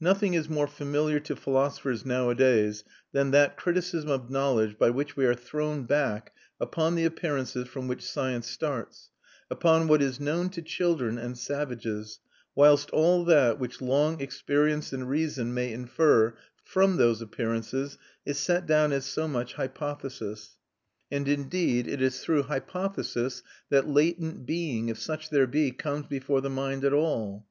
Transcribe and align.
Nothing 0.00 0.34
is 0.34 0.50
more 0.50 0.66
familiar 0.66 1.18
to 1.20 1.34
philosophers 1.34 2.04
nowadays 2.04 2.84
than 3.12 3.30
that 3.30 3.56
criticism 3.56 4.10
of 4.10 4.28
knowledge 4.28 4.76
by 4.76 4.90
which 4.90 5.16
we 5.16 5.24
are 5.24 5.32
thrown 5.34 5.84
back 5.84 6.30
upon 6.60 6.94
the 6.94 7.06
appearances 7.06 7.66
from 7.68 7.88
which 7.88 8.02
science 8.04 8.50
starts, 8.50 9.08
upon 9.50 9.88
what 9.88 10.02
is 10.02 10.20
known 10.20 10.50
to 10.50 10.60
children 10.60 11.16
and 11.16 11.38
savages, 11.38 12.20
whilst 12.54 12.90
all 12.90 13.24
that 13.24 13.58
which 13.58 13.80
long 13.80 14.20
experience 14.20 14.92
and 14.92 15.08
reason 15.08 15.54
may 15.54 15.72
infer 15.72 16.36
from 16.62 16.98
those 16.98 17.22
appearances 17.22 17.96
is 18.26 18.36
set 18.38 18.66
down 18.66 18.92
as 18.92 19.06
so 19.06 19.26
much 19.26 19.54
hypothesis; 19.54 20.58
and 21.10 21.26
indeed 21.28 21.88
it 21.88 22.02
is 22.02 22.20
through 22.20 22.42
hypothesis 22.42 23.42
that 23.70 23.88
latent 23.88 24.44
being, 24.44 24.90
if 24.90 24.98
such 25.00 25.30
there 25.30 25.46
be, 25.46 25.70
comes 25.70 26.04
before 26.04 26.42
the 26.42 26.50
mind 26.50 26.84
at 26.84 26.92
all. 26.92 27.46